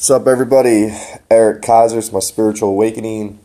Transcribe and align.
What's 0.00 0.08
up, 0.08 0.26
everybody? 0.26 0.96
Eric 1.30 1.60
Kaiser's 1.60 2.10
my 2.10 2.20
spiritual 2.20 2.70
awakening, 2.70 3.38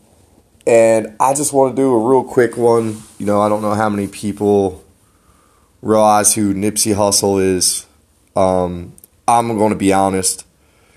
and 0.66 1.14
I 1.20 1.34
just 1.34 1.52
want 1.52 1.76
to 1.76 1.82
do 1.82 1.92
a 1.92 2.08
real 2.08 2.24
quick 2.24 2.56
one. 2.56 3.02
You 3.18 3.26
know, 3.26 3.42
I 3.42 3.50
don't 3.50 3.60
know 3.60 3.74
how 3.74 3.90
many 3.90 4.08
people 4.08 4.82
realize 5.82 6.34
who 6.34 6.54
Nipsey 6.54 6.94
Hussle 6.94 7.42
is. 7.42 7.84
Um, 8.34 8.94
I'm 9.28 9.48
going 9.58 9.68
to 9.68 9.76
be 9.76 9.92
honest. 9.92 10.46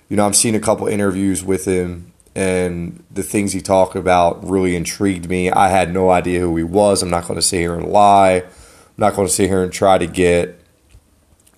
You 0.07 0.15
know, 0.15 0.25
I've 0.25 0.37
seen 0.37 0.55
a 0.55 0.61
couple 0.61 0.87
interviews 0.87 1.43
with 1.43 1.65
him, 1.65 2.13
and 2.33 3.03
the 3.11 3.21
things 3.21 3.51
he 3.51 3.59
talked 3.59 3.97
about 3.97 4.41
really 4.47 4.77
intrigued 4.77 5.27
me. 5.27 5.51
I 5.51 5.67
had 5.67 5.93
no 5.93 6.09
idea 6.09 6.39
who 6.39 6.55
he 6.55 6.63
was. 6.63 7.03
I'm 7.03 7.09
not 7.09 7.27
going 7.27 7.35
to 7.35 7.45
sit 7.45 7.59
here 7.59 7.75
and 7.75 7.89
lie. 7.89 8.43
I'm 8.45 8.95
not 8.95 9.13
going 9.13 9.27
to 9.27 9.33
sit 9.33 9.49
here 9.49 9.61
and 9.61 9.73
try 9.73 9.97
to 9.97 10.07
get 10.07 10.57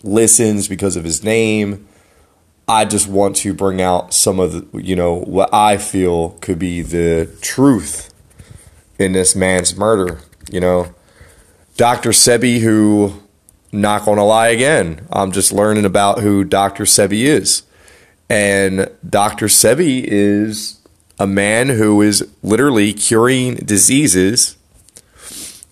listens 0.01 0.67
because 0.67 0.95
of 0.95 1.03
his 1.03 1.23
name 1.23 1.87
I 2.71 2.85
just 2.85 3.05
want 3.05 3.35
to 3.37 3.53
bring 3.53 3.81
out 3.81 4.13
some 4.13 4.39
of 4.39 4.53
the, 4.53 4.81
you 4.81 4.95
know, 4.95 5.15
what 5.15 5.53
I 5.53 5.75
feel 5.75 6.37
could 6.39 6.57
be 6.57 6.81
the 6.81 7.29
truth 7.41 8.13
in 8.97 9.11
this 9.11 9.35
man's 9.35 9.75
murder. 9.75 10.21
You 10.49 10.61
know, 10.61 10.95
Dr. 11.75 12.11
Sebi, 12.11 12.61
who, 12.61 13.23
not 13.73 14.05
going 14.05 14.19
to 14.19 14.23
lie 14.23 14.47
again, 14.47 15.05
I'm 15.11 15.33
just 15.33 15.51
learning 15.51 15.83
about 15.83 16.21
who 16.21 16.45
Dr. 16.45 16.85
Sebi 16.85 17.23
is. 17.25 17.63
And 18.29 18.89
Dr. 19.07 19.47
Sebi 19.47 20.05
is 20.05 20.79
a 21.19 21.27
man 21.27 21.67
who 21.67 22.01
is 22.01 22.25
literally 22.41 22.93
curing 22.93 23.55
diseases 23.55 24.55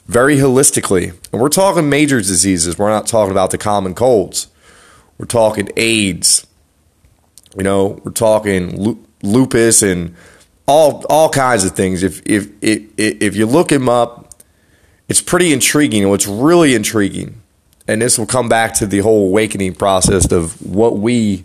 very 0.05 0.35
holistically. 0.35 1.15
And 1.31 1.41
we're 1.41 1.47
talking 1.47 1.89
major 1.89 2.17
diseases. 2.17 2.77
We're 2.77 2.89
not 2.89 3.07
talking 3.07 3.31
about 3.31 3.51
the 3.51 3.57
common 3.57 3.95
colds. 3.95 4.47
We're 5.17 5.27
talking 5.27 5.69
AIDS, 5.77 6.45
you 7.55 7.63
know, 7.63 7.99
we're 8.03 8.11
talking 8.11 9.05
lupus 9.23 9.81
and 9.81 10.15
all 10.67 11.03
all 11.09 11.29
kinds 11.29 11.63
of 11.65 11.71
things. 11.71 12.03
If 12.03 12.21
if 12.25 12.49
if 12.61 12.83
if 12.97 13.35
you 13.35 13.45
look 13.45 13.71
him 13.71 13.89
up, 13.89 14.35
it's 15.07 15.21
pretty 15.21 15.51
intriguing. 15.51 16.07
What's 16.09 16.27
really 16.27 16.75
intriguing, 16.75 17.41
and 17.87 18.01
this 18.01 18.17
will 18.17 18.27
come 18.27 18.49
back 18.49 18.73
to 18.75 18.85
the 18.85 18.99
whole 18.99 19.27
awakening 19.27 19.75
process 19.75 20.31
of 20.31 20.61
what 20.61 20.97
we 20.97 21.43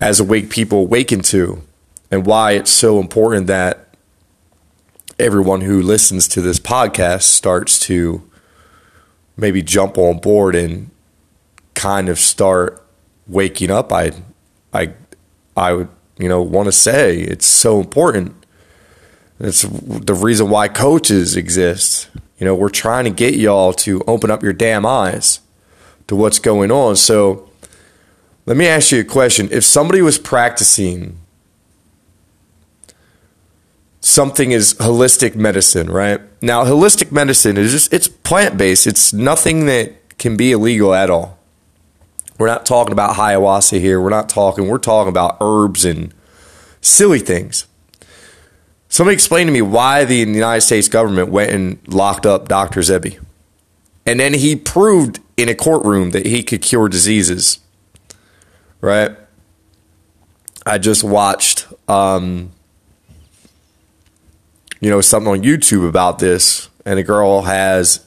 as 0.00 0.20
awake 0.20 0.50
people 0.50 0.80
awaken 0.80 1.20
to, 1.20 1.62
and 2.10 2.26
why 2.26 2.52
it's 2.52 2.70
so 2.70 2.98
important 2.98 3.46
that 3.46 3.86
everyone 5.18 5.62
who 5.62 5.80
listens 5.80 6.28
to 6.28 6.40
this 6.42 6.58
podcast 6.58 7.22
starts 7.22 7.78
to 7.78 8.28
maybe 9.36 9.62
jump 9.62 9.96
on 9.96 10.18
board 10.18 10.54
and 10.54 10.90
kind 11.74 12.08
of 12.08 12.18
start 12.18 12.84
waking 13.26 13.70
up. 13.70 13.92
I 13.92 14.12
I 14.76 14.94
I 15.56 15.72
would 15.72 15.88
you 16.18 16.28
know 16.28 16.42
want 16.42 16.66
to 16.66 16.72
say 16.72 17.18
it's 17.20 17.46
so 17.46 17.80
important. 17.80 18.34
It's 19.40 19.62
the 19.62 20.14
reason 20.14 20.48
why 20.48 20.68
coaches 20.68 21.36
exist. 21.36 22.08
You 22.38 22.46
know, 22.46 22.54
we're 22.54 22.68
trying 22.68 23.04
to 23.04 23.10
get 23.10 23.34
y'all 23.34 23.72
to 23.74 24.02
open 24.06 24.30
up 24.30 24.42
your 24.42 24.52
damn 24.52 24.86
eyes 24.86 25.40
to 26.06 26.16
what's 26.16 26.38
going 26.38 26.70
on. 26.70 26.96
So 26.96 27.50
let 28.44 28.56
me 28.56 28.66
ask 28.66 28.92
you 28.92 29.00
a 29.00 29.04
question. 29.04 29.48
If 29.50 29.64
somebody 29.64 30.02
was 30.02 30.18
practicing 30.18 31.18
something 34.06 34.52
is 34.52 34.74
holistic 34.74 35.34
medicine, 35.34 35.90
right? 35.90 36.20
Now, 36.40 36.64
holistic 36.64 37.10
medicine 37.10 37.56
is 37.56 37.72
just 37.72 37.92
it's 37.92 38.06
plant-based. 38.06 38.86
It's 38.86 39.12
nothing 39.12 39.66
that 39.66 40.16
can 40.18 40.36
be 40.36 40.52
illegal 40.52 40.94
at 40.94 41.10
all. 41.10 41.35
We're 42.38 42.46
not 42.46 42.66
talking 42.66 42.92
about 42.92 43.16
ayahuasca 43.16 43.80
here. 43.80 44.00
We're 44.00 44.10
not 44.10 44.28
talking, 44.28 44.68
we're 44.68 44.78
talking 44.78 45.08
about 45.08 45.38
herbs 45.40 45.84
and 45.84 46.12
silly 46.80 47.18
things. 47.18 47.66
Somebody 48.88 49.14
explain 49.14 49.46
to 49.46 49.52
me 49.52 49.62
why 49.62 50.04
the 50.04 50.16
United 50.16 50.60
States 50.60 50.88
government 50.88 51.30
went 51.30 51.50
and 51.50 51.78
locked 51.88 52.26
up 52.26 52.48
Dr. 52.48 52.80
Sebi. 52.80 53.18
And 54.04 54.20
then 54.20 54.34
he 54.34 54.54
proved 54.54 55.20
in 55.36 55.48
a 55.48 55.54
courtroom 55.54 56.10
that 56.12 56.26
he 56.26 56.42
could 56.42 56.62
cure 56.62 56.88
diseases. 56.88 57.58
Right? 58.80 59.16
I 60.64 60.78
just 60.78 61.02
watched 61.02 61.66
um, 61.88 62.52
you 64.80 64.90
know, 64.90 65.00
something 65.00 65.32
on 65.32 65.42
YouTube 65.42 65.88
about 65.88 66.20
this, 66.20 66.68
and 66.84 66.98
a 66.98 67.02
girl 67.02 67.42
has 67.42 68.05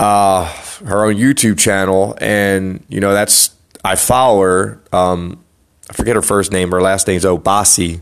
uh, 0.00 0.46
her 0.86 1.04
own 1.04 1.16
YouTube 1.16 1.58
channel, 1.58 2.16
and 2.22 2.82
you 2.88 3.00
know 3.00 3.12
that's 3.12 3.54
I 3.84 3.96
follow 3.96 4.40
her. 4.40 4.82
Um, 4.92 5.44
I 5.90 5.92
forget 5.92 6.16
her 6.16 6.22
first 6.22 6.52
name. 6.52 6.70
Her 6.70 6.80
last 6.80 7.06
name 7.06 7.18
is 7.18 7.24
Obasi. 7.24 8.00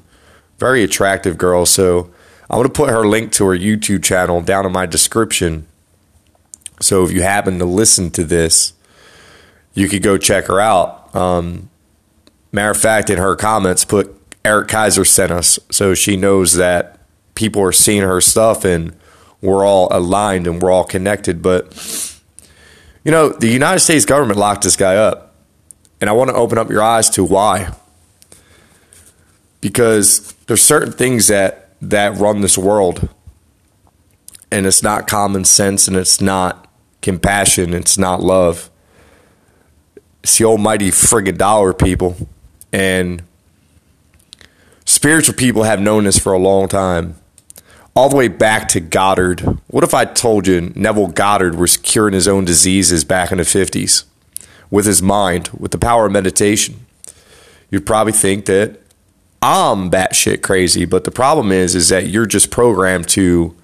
Very 0.59 0.85
attractive 0.85 1.37
girl. 1.37 1.67
So 1.67 2.11
I'm 2.49 2.63
to 2.63 2.69
put 2.69 2.91
her 2.91 3.05
link 3.05 3.33
to 3.33 3.47
her 3.47 3.57
YouTube 3.57 4.05
channel 4.05 4.41
down 4.41 4.65
in 4.65 4.71
my 4.71 4.87
description. 4.87 5.67
So 6.81 7.05
if 7.05 7.11
you 7.11 7.23
happen 7.23 7.59
to 7.59 7.65
listen 7.65 8.11
to 8.13 8.23
this, 8.23 8.75
you 9.75 9.89
could 9.89 10.03
go 10.03 10.19
check 10.19 10.47
her 10.47 10.61
out. 10.61 11.13
Um, 11.17 11.69
matter 12.53 12.71
of 12.71 12.79
fact, 12.79 13.11
in 13.11 13.19
her 13.19 13.35
comments, 13.35 13.85
put 13.85 14.15
Eric 14.45 14.69
Kaiser 14.69 15.05
sent 15.05 15.33
us, 15.33 15.59
so 15.71 15.95
she 15.95 16.17
knows 16.17 16.55
that 16.55 17.01
people 17.35 17.61
are 17.61 17.73
seeing 17.73 18.03
her 18.03 18.21
stuff 18.21 18.65
and 18.65 18.97
we're 19.41 19.65
all 19.65 19.89
aligned 19.91 20.47
and 20.47 20.61
we're 20.61 20.71
all 20.71 20.85
connected. 20.85 21.43
But, 21.43 22.17
you 23.05 23.11
know, 23.11 23.31
the 23.31 23.49
United 23.49 23.81
States 23.81 24.05
government 24.05 24.39
locked 24.39 24.65
this 24.65 24.77
guy 24.77 24.97
up. 24.97 25.35
And 26.01 26.09
I 26.09 26.13
want 26.13 26.31
to 26.31 26.37
open 26.37 26.59
up 26.59 26.71
your 26.71 26.83
eyes 26.83 27.11
to 27.11 27.25
why. 27.25 27.75
Because 29.61 30.33
there's 30.47 30.63
certain 30.63 30.93
things 30.93 31.29
that, 31.29 31.71
that 31.83 32.17
run 32.17 32.41
this 32.41 32.57
world. 32.57 33.09
And 34.51 34.67
it's 34.67 34.83
not 34.83 35.07
common 35.07 35.45
sense 35.45 35.89
and 35.89 35.97
it's 35.97 36.21
not 36.21 36.69
compassion, 37.03 37.75
it's 37.75 37.99
not 37.99 38.23
love. 38.23 38.71
It's 40.23 40.39
the 40.39 40.45
almighty 40.45 40.91
friggin' 40.91 41.37
dollar, 41.37 41.73
people. 41.73 42.17
And 42.73 43.23
spiritual 44.85 45.35
people 45.35 45.65
have 45.65 45.81
known 45.81 46.05
this 46.05 46.19
for 46.19 46.33
a 46.33 46.39
long 46.39 46.69
time 46.69 47.17
all 47.99 48.09
the 48.09 48.15
way 48.15 48.29
back 48.29 48.69
to 48.69 48.79
Goddard. 48.79 49.41
What 49.67 49.83
if 49.83 49.93
I 49.93 50.05
told 50.05 50.47
you 50.47 50.73
Neville 50.77 51.09
Goddard 51.09 51.57
was 51.57 51.77
curing 51.77 52.15
his 52.15 52.29
own 52.29 52.45
diseases 52.45 53.03
back 53.03 53.33
in 53.33 53.39
the 53.39 53.45
50s 53.45 54.05
with 54.71 54.87
his 54.87 55.03
mind, 55.03 55.49
with 55.49 55.73
the 55.73 55.79
power 55.79 56.07
of 56.07 56.13
meditation? 56.13 56.87
You'd 57.73 57.87
probably 57.87 58.13
think 58.13 58.45
that 58.45 58.81
I'm 59.43 59.91
batshit 59.91 60.43
crazy, 60.43 60.85
but 60.85 61.03
the 61.03 61.11
problem 61.11 61.51
is, 61.51 61.75
is 61.75 61.89
that 61.89 62.07
you're 62.07 62.25
just 62.25 62.53
programmed 62.53 63.09
to 63.09 63.57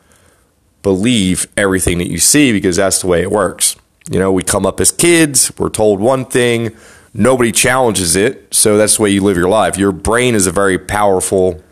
believe 0.83 1.47
everything 1.57 1.99
that 1.99 2.11
you 2.11 2.19
see 2.19 2.51
because 2.51 2.75
that's 2.75 3.03
the 3.03 3.07
way 3.07 3.23
it 3.23 3.31
works. 3.31 3.77
You 4.11 4.19
know, 4.19 4.33
we 4.33 4.43
come 4.43 4.67
up 4.67 4.81
as 4.81 4.91
kids, 4.91 5.57
we're 5.59 5.69
told 5.69 6.01
one 6.01 6.25
thing, 6.25 6.77
nobody 7.15 7.53
challenges 7.53 8.17
it, 8.17 8.53
so 8.53 8.77
that's 8.77 8.97
the 8.97 9.05
way 9.05 9.11
you 9.11 9.23
live 9.23 9.37
your 9.37 9.49
life. 9.49 9.79
Your 9.79 9.93
brain 9.93 10.35
is 10.35 10.49
a 10.49 10.53
very 10.53 10.77
powerful 10.77 11.63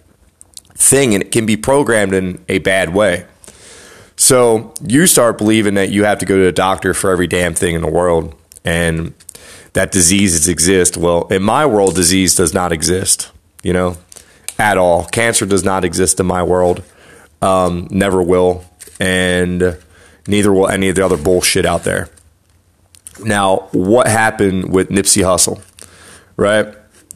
thing 0.82 1.14
and 1.14 1.22
it 1.22 1.32
can 1.32 1.46
be 1.46 1.56
programmed 1.56 2.12
in 2.12 2.44
a 2.48 2.58
bad 2.58 2.92
way. 2.92 3.26
So 4.16 4.74
you 4.86 5.06
start 5.06 5.38
believing 5.38 5.74
that 5.74 5.90
you 5.90 6.04
have 6.04 6.18
to 6.18 6.26
go 6.26 6.36
to 6.36 6.46
a 6.46 6.52
doctor 6.52 6.92
for 6.92 7.10
every 7.10 7.26
damn 7.26 7.54
thing 7.54 7.74
in 7.74 7.82
the 7.82 7.90
world 7.90 8.34
and 8.64 9.14
that 9.72 9.90
diseases 9.90 10.48
exist. 10.48 10.96
Well, 10.96 11.26
in 11.28 11.42
my 11.42 11.64
world, 11.64 11.94
disease 11.94 12.34
does 12.34 12.52
not 12.52 12.72
exist, 12.72 13.30
you 13.62 13.72
know, 13.72 13.96
at 14.58 14.76
all. 14.76 15.04
Cancer 15.06 15.46
does 15.46 15.64
not 15.64 15.84
exist 15.84 16.20
in 16.20 16.26
my 16.26 16.42
world, 16.42 16.82
um, 17.40 17.88
never 17.90 18.22
will. 18.22 18.64
And 19.00 19.78
neither 20.26 20.52
will 20.52 20.68
any 20.68 20.88
of 20.88 20.96
the 20.96 21.04
other 21.04 21.16
bullshit 21.16 21.64
out 21.64 21.84
there. 21.84 22.08
Now, 23.24 23.68
what 23.72 24.06
happened 24.06 24.72
with 24.72 24.90
Nipsey 24.90 25.22
Hussle, 25.22 25.62
right? 26.36 26.74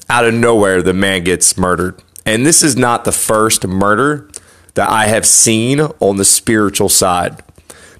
Out 0.09 0.25
of 0.25 0.35
nowhere, 0.35 0.83
the 0.83 0.93
man 0.93 1.25
gets 1.25 1.57
murdered. 1.57 2.01
And 2.27 2.45
this 2.45 2.63
is 2.63 2.77
not 2.77 3.05
the 3.05 3.13
first 3.13 3.67
murder 3.67 4.29
that 4.75 4.91
I 4.91 5.07
have 5.07 5.25
seen 5.25 5.81
on 5.81 6.17
the 6.17 6.25
spiritual 6.25 6.89
side. 6.89 7.41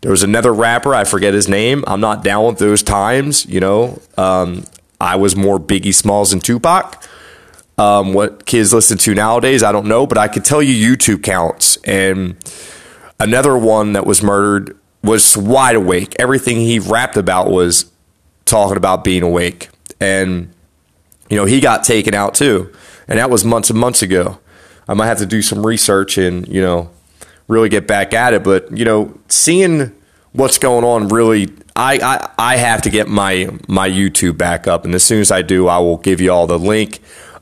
There 0.03 0.11
was 0.11 0.25
another 0.25 0.53
rapper, 0.53 0.95
I 0.95 1.05
forget 1.05 1.33
his 1.33 1.49
name. 1.49 1.85
I'm 1.87 2.01
not 2.01 2.23
down 2.23 2.47
with 2.47 2.59
those 2.59 2.83
times, 2.83 3.47
you 3.47 3.61
know. 3.61 4.03
Um, 4.19 4.65
I 5.01 5.17
was 5.17 5.37
more 5.37 5.59
Biggie 5.59 5.95
Smalls 5.95 6.33
and 6.33 6.43
Tupac. 6.43 7.03
Um, 7.79 8.15
what 8.15 8.47
kids 8.47 8.75
listen 8.75 8.99
to 8.99 9.15
nowadays, 9.15 9.63
I 9.63 9.71
don't 9.71 9.87
know, 9.87 10.07
but 10.07 10.19
I 10.19 10.29
could 10.29 10.45
tell 10.45 10.63
you 10.63 10.97
YouTube 10.97 11.23
counts. 11.23 11.77
And 11.85 12.37
another 13.21 13.57
one 13.57 13.93
that 13.93 14.07
was 14.07 14.23
murdered 14.23 14.77
was 15.03 15.37
wide 15.37 15.77
awake. 15.77 16.17
Everything 16.19 16.57
he 16.57 16.79
rapped 16.79 17.17
about 17.17 17.51
was 17.51 17.91
talking 18.45 18.77
about 18.77 19.05
being 19.05 19.23
awake. 19.23 19.69
And, 20.01 20.53
you 21.31 21.37
know, 21.37 21.45
he 21.45 21.61
got 21.61 21.85
taken 21.85 22.13
out 22.13 22.35
too 22.35 22.73
and 23.09 23.19
that 23.19 23.31
was 23.31 23.45
months 23.45 23.71
and 23.71 23.79
months 23.79 24.03
ago. 24.03 24.39
I 24.89 24.95
might 24.95 25.07
have 25.07 25.19
to 25.19 25.27
do 25.27 25.43
some 25.43 25.67
research 25.67 26.19
and 26.19 26.47
you 26.49 26.61
know 26.61 26.91
really 27.49 27.69
get 27.69 27.87
back 27.87 28.13
at 28.13 28.35
it. 28.35 28.45
But 28.45 28.77
you 28.77 28.85
know, 28.85 29.19
seeing 29.29 29.93
what's 30.33 30.59
going 30.59 30.85
on 30.85 31.09
really 31.09 31.49
I, 31.75 31.99
I 31.99 32.31
I 32.39 32.57
have 32.57 32.83
to 32.83 32.91
get 32.91 33.09
my 33.09 33.49
my 33.69 33.89
YouTube 33.89 34.39
back 34.39 34.67
up 34.67 34.85
and 34.85 34.95
as 34.95 35.03
soon 35.03 35.21
as 35.21 35.31
I 35.31 35.43
do 35.43 35.69
I 35.69 35.79
will 35.79 35.99
give 35.99 36.21
you 36.21 36.33
all 36.33 36.47
the 36.47 36.59
link. 36.59 37.01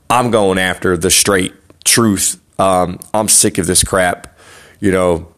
I'm 0.09 0.29
going 0.29 0.59
after 0.59 0.95
the 0.97 1.09
straight 1.09 1.53
truth. 1.83 2.39
Um, 2.59 2.99
I'm 3.13 3.27
sick 3.27 3.57
of 3.57 3.65
this 3.65 3.83
crap. 3.83 4.37
You 4.79 4.91
know, 4.91 5.33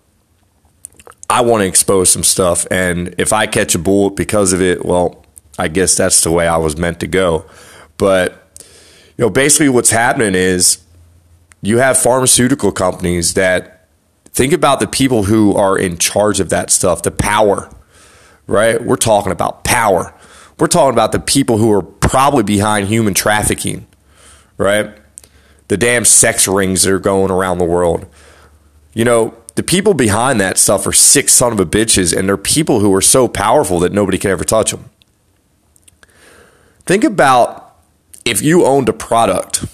I 1.30 1.42
want 1.42 1.62
to 1.62 1.68
expose 1.68 2.10
some 2.10 2.24
stuff 2.24 2.66
and 2.72 3.16
if 3.18 3.34
I 3.34 3.48
catch 3.48 3.76
a 3.76 3.80
bullet 3.80 4.16
because 4.16 4.54
of 4.54 4.62
it, 4.62 4.86
well, 4.86 5.26
I 5.58 5.68
guess 5.68 5.96
that's 5.96 6.22
the 6.22 6.32
way 6.32 6.48
I 6.48 6.58
was 6.58 6.78
meant 6.78 7.00
to 7.00 7.08
go. 7.08 7.46
But 7.98 8.47
you 9.18 9.26
know, 9.26 9.30
basically 9.30 9.70
what's 9.70 9.90
happening 9.90 10.36
is 10.36 10.84
you 11.62 11.80
have 11.80 11.98
pharmaceutical 11.98 12.72
companies 12.72 13.34
that 13.34 13.88
think 14.26 14.54
about 14.54 14.80
the 14.80 14.88
people 14.88 15.24
who 15.24 15.56
are 15.56 15.78
in 15.78 15.98
charge 15.98 16.40
of 16.40 16.50
that 16.50 16.70
stuff, 16.70 17.02
the 17.02 17.12
power, 17.12 17.70
right? 18.46 18.82
We're 18.82 18.96
talking 18.96 19.32
about 19.32 19.64
power. 19.64 20.14
We're 20.60 20.68
talking 20.68 20.94
about 20.94 21.12
the 21.12 21.20
people 21.20 21.58
who 21.58 21.72
are 21.72 21.82
probably 21.82 22.44
behind 22.44 22.88
human 22.88 23.16
trafficking, 23.16 23.88
right? 24.58 24.96
The 25.68 25.78
damn 25.78 26.06
sex 26.06 26.48
rings 26.48 26.84
that 26.84 26.94
are 26.94 27.00
going 27.00 27.32
around 27.32 27.58
the 27.58 27.66
world. 27.66 28.06
You 28.94 29.06
know, 29.06 29.36
the 29.56 29.64
people 29.64 29.96
behind 29.96 30.40
that 30.40 30.60
stuff 30.60 30.86
are 30.86 30.94
sick 30.94 31.30
son 31.30 31.52
of 31.52 31.60
a 31.60 31.66
bitches, 31.66 32.16
and 32.16 32.30
they're 32.30 32.38
people 32.38 32.80
who 32.80 32.94
are 32.94 33.02
so 33.02 33.28
powerful 33.28 33.80
that 33.80 33.92
nobody 33.92 34.20
can 34.20 34.30
ever 34.30 34.44
touch 34.44 34.70
them. 34.70 34.92
Think 36.86 37.04
about 37.04 37.67
if 38.28 38.42
you 38.42 38.66
owned 38.66 38.90
a 38.90 38.94
product 38.94 39.66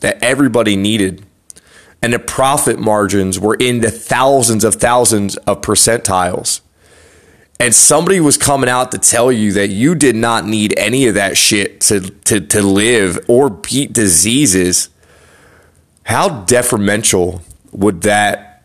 that 0.00 0.22
everybody 0.22 0.76
needed 0.76 1.24
and 2.00 2.12
the 2.12 2.18
profit 2.18 2.78
margins 2.78 3.38
were 3.38 3.54
in 3.54 3.80
the 3.80 3.90
thousands 3.90 4.64
of 4.64 4.76
thousands 4.76 5.36
of 5.38 5.60
percentiles 5.60 6.60
and 7.60 7.74
somebody 7.74 8.20
was 8.20 8.38
coming 8.38 8.70
out 8.70 8.92
to 8.92 8.98
tell 8.98 9.30
you 9.30 9.52
that 9.52 9.68
you 9.68 9.94
did 9.94 10.16
not 10.16 10.46
need 10.46 10.72
any 10.78 11.06
of 11.06 11.14
that 11.14 11.36
shit 11.36 11.80
to, 11.82 12.00
to, 12.00 12.40
to 12.40 12.62
live 12.62 13.18
or 13.28 13.50
beat 13.50 13.92
diseases, 13.92 14.88
how 16.04 16.44
detrimental 16.44 17.42
would 17.72 18.02
that 18.02 18.62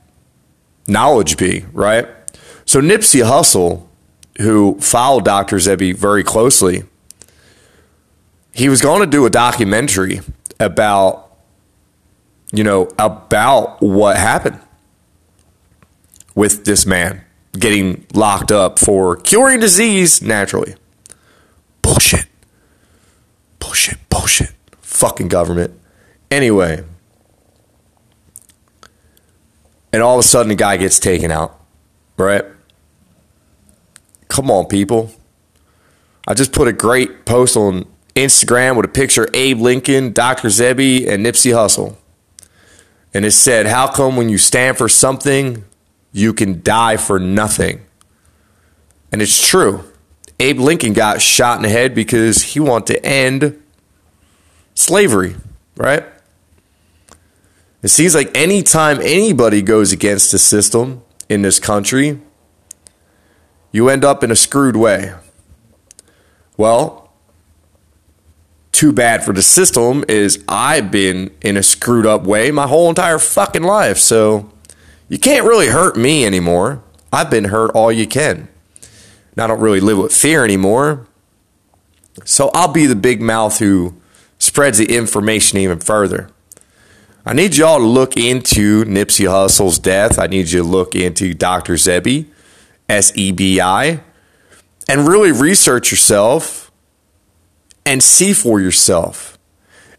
knowledge 0.87 1.37
be, 1.37 1.65
right? 1.73 2.07
So 2.65 2.79
Nipsey 2.79 3.25
Hussle, 3.25 3.87
who 4.37 4.79
followed 4.79 5.25
Dr. 5.25 5.57
Sebi 5.57 5.95
very 5.95 6.23
closely, 6.23 6.83
he 8.53 8.69
was 8.69 8.81
going 8.81 9.01
to 9.01 9.07
do 9.07 9.25
a 9.25 9.29
documentary 9.29 10.21
about 10.59 11.31
you 12.51 12.63
know 12.63 12.89
about 12.97 13.81
what 13.81 14.15
happened 14.15 14.59
with 16.35 16.65
this 16.65 16.85
man 16.85 17.23
getting 17.57 18.05
locked 18.13 18.51
up 18.51 18.79
for 18.79 19.15
curing 19.15 19.59
disease 19.59 20.21
naturally. 20.21 20.75
Bullshit. 21.81 22.25
Bullshit 23.59 23.97
bullshit. 24.09 24.53
Fucking 24.81 25.27
government. 25.27 25.79
Anyway. 26.31 26.83
And 29.91 30.01
all 30.01 30.17
of 30.17 30.25
a 30.25 30.27
sudden 30.27 30.49
the 30.49 30.55
guy 30.55 30.77
gets 30.77 30.99
taken 30.99 31.29
out 31.29 31.63
right? 32.17 32.45
Come 34.27 34.49
on 34.49 34.65
people. 34.65 35.11
I 36.27 36.33
just 36.33 36.53
put 36.53 36.67
a 36.67 36.73
great 36.73 37.25
post 37.25 37.57
on 37.57 37.85
Instagram 38.15 38.75
with 38.75 38.85
a 38.85 38.89
picture 38.89 39.23
of 39.23 39.29
Abe 39.33 39.59
Lincoln, 39.59 40.13
Dr. 40.13 40.49
Sebi, 40.49 41.07
and 41.07 41.25
Nipsey 41.25 41.51
Hussle. 41.51 41.95
And 43.13 43.25
it 43.25 43.31
said, 43.31 43.65
How 43.65 43.87
come 43.87 44.15
when 44.15 44.29
you 44.29 44.37
stand 44.37 44.77
for 44.77 44.89
something, 44.89 45.63
you 46.11 46.33
can 46.33 46.61
die 46.61 46.97
for 46.97 47.19
nothing? 47.19 47.85
And 49.11 49.21
it's 49.21 49.47
true. 49.47 49.83
Abe 50.39 50.59
Lincoln 50.59 50.93
got 50.93 51.21
shot 51.21 51.57
in 51.57 51.63
the 51.63 51.69
head 51.69 51.93
because 51.93 52.41
he 52.41 52.59
wanted 52.59 52.93
to 52.93 53.05
end 53.05 53.61
slavery, 54.73 55.35
right? 55.77 56.03
It 57.83 57.89
seems 57.89 58.15
like 58.15 58.35
anytime 58.35 58.99
anybody 59.01 59.61
goes 59.61 59.91
against 59.91 60.31
the 60.31 60.39
system 60.39 61.03
in 61.29 61.41
this 61.41 61.59
country, 61.59 62.19
you 63.71 63.89
end 63.89 64.05
up 64.05 64.23
in 64.23 64.31
a 64.31 64.35
screwed 64.35 64.75
way. 64.75 65.13
Well, 66.57 67.02
too 68.83 68.91
bad 68.91 69.23
for 69.23 69.31
the 69.31 69.41
system 69.41 70.03
is 70.09 70.43
I've 70.49 70.91
been 70.91 71.33
in 71.39 71.55
a 71.55 71.63
screwed 71.63 72.05
up 72.05 72.23
way 72.23 72.51
my 72.51 72.67
whole 72.67 72.89
entire 72.89 73.17
fucking 73.17 73.63
life. 73.63 73.97
So 73.97 74.51
you 75.07 75.17
can't 75.17 75.45
really 75.45 75.67
hurt 75.67 75.95
me 75.95 76.25
anymore. 76.25 76.83
I've 77.13 77.31
been 77.31 77.45
hurt 77.45 77.71
all 77.71 77.93
you 77.93 78.05
can. 78.05 78.49
And 79.31 79.39
I 79.39 79.47
don't 79.47 79.61
really 79.61 79.79
live 79.79 79.99
with 79.99 80.13
fear 80.13 80.43
anymore. 80.43 81.07
So 82.25 82.51
I'll 82.53 82.73
be 82.73 82.85
the 82.85 82.95
big 82.97 83.21
mouth 83.21 83.59
who 83.59 83.95
spreads 84.37 84.79
the 84.79 84.93
information 84.93 85.59
even 85.59 85.79
further. 85.79 86.29
I 87.25 87.31
need 87.31 87.55
y'all 87.55 87.79
to 87.79 87.85
look 87.85 88.17
into 88.17 88.83
Nipsey 88.83 89.29
Hussle's 89.29 89.79
death. 89.79 90.19
I 90.19 90.27
need 90.27 90.51
you 90.51 90.61
to 90.61 90.67
look 90.67 90.93
into 90.93 91.33
Dr. 91.33 91.75
Sebi, 91.75 92.25
S 92.89 93.13
E 93.15 93.31
B 93.31 93.61
I, 93.61 94.01
and 94.89 95.07
really 95.07 95.31
research 95.31 95.89
yourself 95.89 96.69
and 97.85 98.03
see 98.03 98.33
for 98.33 98.59
yourself. 98.59 99.37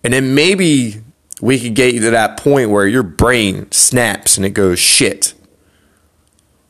And 0.02 0.12
then 0.12 0.34
maybe 0.34 1.02
we 1.40 1.58
could 1.58 1.75
get 1.75 1.94
you 1.94 2.00
to 2.00 2.10
that 2.10 2.38
point 2.38 2.70
where 2.70 2.86
your 2.86 3.02
brain 3.02 3.70
snaps 3.70 4.36
and 4.36 4.46
it 4.46 4.50
goes, 4.50 4.78
shit, 4.78 5.34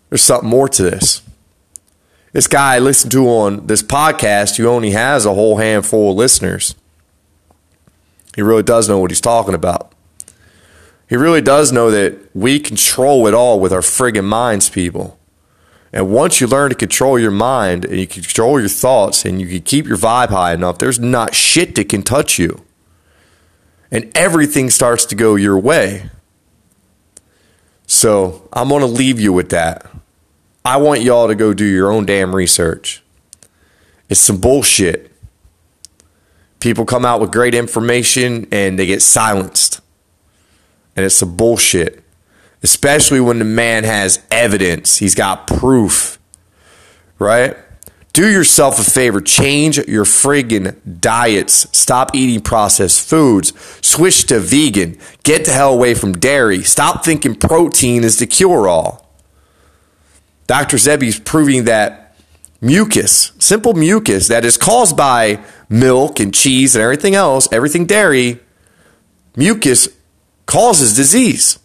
there's 0.09 0.23
something 0.23 0.49
more 0.49 0.69
to 0.69 0.83
this. 0.83 1.23
This 2.33 2.47
guy 2.49 2.77
I 2.77 2.79
listened 2.81 3.13
to 3.13 3.29
on 3.29 3.67
this 3.67 3.83
podcast 3.83 4.57
who 4.57 4.67
only 4.67 4.91
has 4.91 5.25
a 5.25 5.35
whole 5.35 5.59
handful 5.59 6.11
of 6.11 6.17
listeners. 6.17 6.75
He 8.35 8.43
really 8.43 8.65
does 8.65 8.89
know 8.89 8.99
what 8.99 9.11
he's 9.11 9.21
talking 9.21 9.55
about. 9.55 9.93
He 11.09 11.17
really 11.17 11.43
does 11.43 11.71
know 11.71 11.91
that 11.91 12.19
we 12.35 12.59
control 12.59 13.27
it 13.29 13.35
all 13.35 13.61
with 13.61 13.73
our 13.73 13.81
friggin' 13.81 14.25
minds, 14.25 14.69
people. 14.69 15.19
And 15.95 16.11
once 16.11 16.41
you 16.41 16.49
learn 16.49 16.71
to 16.71 16.75
control 16.75 17.21
your 17.21 17.31
mind 17.31 17.85
and 17.85 17.97
you 17.97 18.09
control 18.09 18.59
your 18.59 18.69
thoughts 18.69 19.25
and 19.25 19.41
you 19.41 19.47
can 19.47 19.63
keep 19.63 19.87
your 19.87 19.97
vibe 19.97 20.31
high 20.31 20.53
enough, 20.53 20.79
there's 20.79 20.99
not 20.99 21.37
shit 21.37 21.77
that 21.77 21.89
can 21.89 22.03
touch 22.03 22.37
you. 22.37 22.65
And 23.93 24.11
everything 24.17 24.71
starts 24.71 25.05
to 25.05 25.15
go 25.15 25.37
your 25.37 25.57
way. 25.57 26.11
So 27.87 28.49
I'm 28.53 28.71
going 28.71 28.81
to 28.81 28.89
leave 28.89 29.21
you 29.21 29.33
with 29.33 29.51
that. 29.51 29.87
I 30.65 30.79
want 30.79 31.03
y'all 31.03 31.29
to 31.29 31.37
go 31.37 31.55
do 31.55 31.65
your 31.65 31.93
own 31.93 32.07
damn 32.07 32.35
research. 32.35 33.05
It's 34.09 34.19
some 34.19 34.41
bullshit. 34.41 35.13
People 36.59 36.85
come 36.85 37.05
out 37.05 37.21
with 37.21 37.31
great 37.31 37.55
information 37.55 38.49
and 38.51 38.77
they 38.81 38.87
get 38.87 39.01
silenced. 39.01 39.81
And 40.97 41.07
it's 41.07 41.15
some 41.15 41.37
bullshit 41.37 42.04
especially 42.65 43.21
when 43.21 43.39
the 43.39 43.45
man 43.45 43.85
has 43.85 44.25
evidence, 44.31 44.97
he's 44.97 45.15
got 45.15 45.47
proof, 45.47 46.19
right? 47.19 47.57
Do 48.15 48.31
yourself 48.31 48.79
a 48.79 48.91
favor, 48.91 49.21
change 49.21 49.77
your 49.77 50.05
friggin' 50.05 51.01
diets. 51.01 51.67
Stop 51.77 52.15
eating 52.15 52.41
processed 52.41 53.07
foods. 53.07 53.53
Switch 53.85 54.25
to 54.27 54.39
vegan. 54.39 54.99
Get 55.25 55.45
the 55.45 55.51
hell 55.51 55.75
away 55.75 55.95
from 55.95 56.13
dairy. 56.13 56.63
Stop 56.63 57.05
thinking 57.05 57.35
protein 57.35 58.05
is 58.05 58.19
the 58.19 58.27
cure 58.27 58.69
all. 58.69 59.13
Dr. 60.47 60.77
Sebi's 60.77 61.19
proving 61.19 61.65
that 61.65 62.17
mucus, 62.61 63.33
simple 63.39 63.75
mucus 63.75 64.29
that 64.29 64.45
is 64.45 64.57
caused 64.57 64.97
by 64.97 65.45
milk 65.69 66.21
and 66.21 66.33
cheese 66.33 66.77
and 66.77 66.83
everything 66.83 67.15
else, 67.15 67.49
everything 67.51 67.85
dairy, 67.85 68.39
mucus 69.37 69.89
causes 70.47 70.95
disease. 70.95 71.59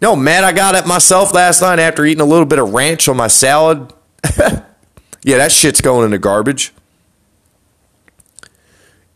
Know, 0.00 0.14
mad 0.14 0.44
I 0.44 0.52
got 0.52 0.74
at 0.74 0.86
myself 0.86 1.32
last 1.32 1.62
night 1.62 1.78
after 1.78 2.04
eating 2.04 2.20
a 2.20 2.26
little 2.26 2.44
bit 2.44 2.58
of 2.58 2.72
ranch 2.74 3.08
on 3.08 3.16
my 3.16 3.28
salad. 3.28 3.92
yeah, 4.38 5.38
that 5.38 5.52
shit's 5.52 5.80
going 5.80 6.04
in 6.04 6.10
the 6.10 6.18
garbage. 6.18 6.72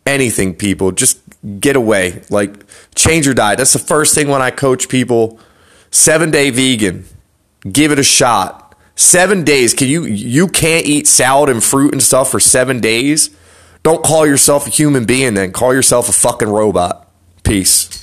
Anything, 0.06 0.54
people, 0.54 0.90
just 0.92 1.20
get 1.60 1.76
away. 1.76 2.22
Like, 2.30 2.64
change 2.94 3.26
your 3.26 3.34
diet. 3.34 3.58
That's 3.58 3.74
the 3.74 3.78
first 3.78 4.14
thing 4.14 4.28
when 4.28 4.40
I 4.40 4.50
coach 4.50 4.88
people. 4.88 5.38
Seven 5.90 6.30
day 6.30 6.50
vegan. 6.50 7.04
Give 7.70 7.92
it 7.92 7.98
a 7.98 8.02
shot. 8.02 8.74
Seven 8.96 9.44
days. 9.44 9.74
Can 9.74 9.88
you 9.88 10.04
you 10.04 10.48
can't 10.48 10.86
eat 10.86 11.06
salad 11.06 11.50
and 11.50 11.62
fruit 11.62 11.92
and 11.92 12.02
stuff 12.02 12.30
for 12.30 12.40
seven 12.40 12.80
days? 12.80 13.30
Don't 13.82 14.02
call 14.02 14.26
yourself 14.26 14.66
a 14.66 14.70
human 14.70 15.04
being 15.04 15.34
then. 15.34 15.52
Call 15.52 15.74
yourself 15.74 16.08
a 16.08 16.12
fucking 16.12 16.48
robot. 16.48 17.08
Peace. 17.42 17.99